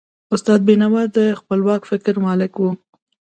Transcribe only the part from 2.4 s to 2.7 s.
و.